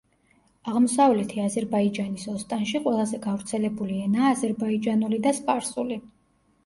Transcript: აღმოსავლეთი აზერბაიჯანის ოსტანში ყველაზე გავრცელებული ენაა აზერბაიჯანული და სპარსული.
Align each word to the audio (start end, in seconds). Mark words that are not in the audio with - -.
აღმოსავლეთი 0.69 1.43
აზერბაიჯანის 1.43 2.25
ოსტანში 2.33 2.81
ყველაზე 2.87 3.19
გავრცელებული 3.29 4.01
ენაა 4.07 4.33
აზერბაიჯანული 4.37 5.21
და 5.27 5.35
სპარსული. 5.43 6.01